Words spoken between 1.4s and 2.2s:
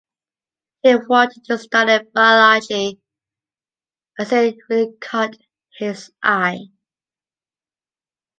to study